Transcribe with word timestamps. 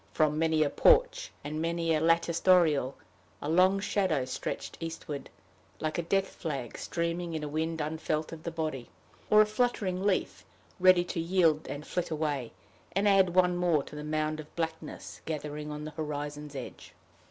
From 0.13 0.39
many 0.39 0.63
a 0.63 0.71
porch, 0.71 1.31
and 1.43 1.61
many 1.61 1.93
a 1.93 2.01
latticed 2.01 2.47
oriel, 2.49 2.95
a 3.39 3.47
long 3.47 3.79
shadow 3.79 4.25
stretched 4.25 4.75
eastward, 4.79 5.29
like 5.79 5.99
a 5.99 6.01
death 6.01 6.27
flag 6.29 6.75
streaming 6.79 7.35
in 7.35 7.43
a 7.43 7.47
wind 7.47 7.81
unfelt 7.81 8.31
of 8.31 8.41
the 8.41 8.49
body 8.49 8.89
or 9.29 9.43
a 9.43 9.45
fluttering 9.45 10.03
leaf, 10.03 10.43
ready 10.79 11.03
to 11.03 11.19
yield, 11.19 11.67
and 11.67 11.85
flit 11.85 12.09
away, 12.09 12.51
and 12.93 13.07
add 13.07 13.35
one 13.35 13.55
more 13.55 13.83
to 13.83 13.95
the 13.95 14.03
mound 14.03 14.39
of 14.39 14.55
blackness 14.55 15.21
gathering 15.25 15.69
on 15.69 15.85
the 15.85 15.91
horizon's 15.91 16.55
edge. 16.55 16.95